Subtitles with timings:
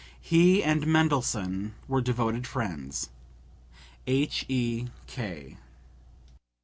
[0.19, 3.09] He and Mendelssohn were devoted friends.
[4.07, 5.57] H.E.K.